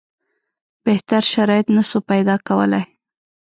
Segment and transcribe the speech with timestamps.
[0.85, 2.85] بهتر شرایط نه سو پیدا کولای.